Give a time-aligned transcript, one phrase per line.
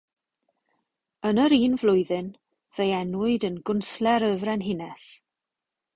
[1.29, 2.31] Yn yr un flwyddyn,
[2.77, 5.07] fe'i enwyd yn Gwnsler y Frenhines.